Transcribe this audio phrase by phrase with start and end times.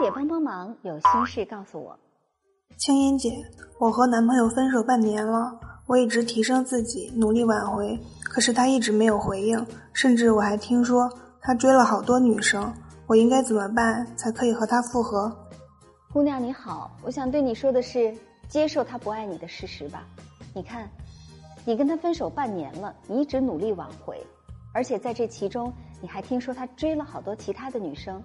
[0.00, 1.98] 姐帮帮忙，有心事告诉我。
[2.78, 3.36] 青音姐，
[3.78, 12.72] 我和男朋友分手半年了，我一直提升自己，努力挽回，可是他一直没有回应，甚至我还听说他追了好多女生，
[13.06, 15.30] 我应该怎么办才可以和他复合？
[16.10, 18.16] 姑娘你好，我想对你说的是，
[18.48, 20.06] 接受他不爱你的事实吧。
[20.54, 20.88] 你看，
[21.66, 24.18] 你跟他分手半年了，你一直努力挽回，
[24.72, 25.70] 而且在这其中，
[26.00, 28.22] 你还听说他追了好多其他的女生，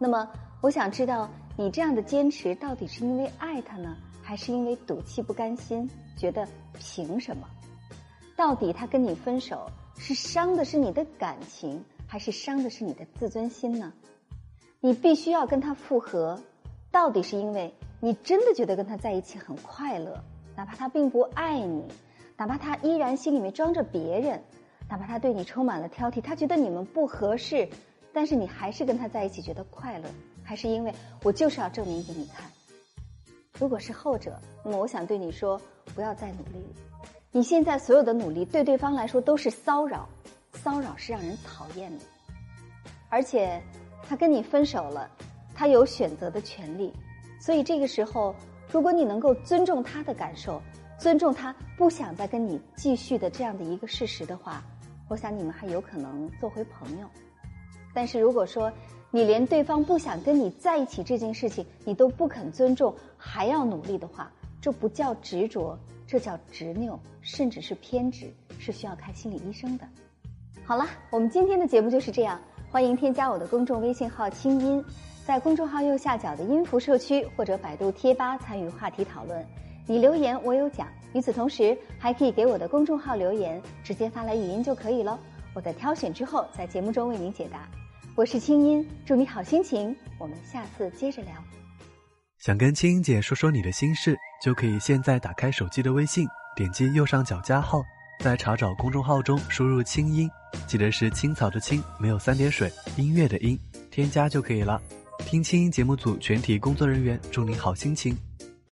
[0.00, 0.28] 那么
[0.60, 1.30] 我想知道。
[1.56, 5.86] 你这样的坚持，到底是因为爱他呢，还是因为赌气不甘心，
[6.16, 7.46] 觉得凭什么？
[8.34, 13.92] 到底他跟你分手是伤的是你的感情，还是伤的是你的自尊心呢？
[14.80, 16.40] 你必须要跟他复合，
[16.90, 20.18] 到底是因为你真的觉得跟他在一起很快乐，
[20.56, 21.84] 哪怕他并不爱你，
[22.38, 24.42] 哪怕他依然心里面装着别人，
[24.88, 27.68] 哪怕他对你充满了挑剔，他觉得你们不合适，
[28.12, 30.08] 但是你还是跟他在一起觉得快乐。
[30.42, 30.92] 还是因为
[31.22, 32.50] 我就是要证明给你看。
[33.58, 35.60] 如果是后者，那么我想对你说，
[35.94, 37.08] 不要再努力了。
[37.30, 40.08] 你现在所有的努力，对对方来说都是骚扰，
[40.54, 42.04] 骚扰是让人讨厌的。
[43.08, 43.62] 而且，
[44.02, 45.08] 他跟你分手了，
[45.54, 46.92] 他有选择的权利。
[47.40, 48.34] 所以这个时候，
[48.72, 50.60] 如果你能够尊重他的感受，
[50.98, 54.64] 尊重他不想再跟你继续的这样的一个事实的话，
[55.08, 57.08] 我想你们还有可能做回朋友。
[57.92, 58.72] 但是如果说，
[59.10, 69.84] 你连对方不想跟你在一起这件事情，你都不肯尊重，还要努力的话，这不叫执着，这叫执拗，甚至是偏执，是需要看心理医生的。
[70.64, 74.84] 好了，我们今天的节目就是这样，欢迎添加我的公众微信号“清音”，
[75.26, 79.44] 在公众号右下角的音符社区或者百度贴吧参与话题讨论，
[79.86, 80.86] 你留言我有奖。
[81.12, 85.18] 与此同时，还可以给我的公众号留言，直接发来语音就可以了，
[85.52, 87.68] 我在挑选之后在节目中为您解答。
[88.14, 89.94] 我是清音，祝你好心情。
[90.18, 91.32] 我们下次接着聊。
[92.38, 97.82] 想跟青音姐说说你的心事，就可以现在打开手机的微信，点击右上角加号，
[98.20, 100.30] 在查找公众号中输入“清音”，
[100.68, 103.58] 记得是青草的青，没有三点水，音乐的音，
[103.90, 104.80] 添加就可以了。
[105.18, 108.16] 听清音节目组全体工作人员祝你好心情。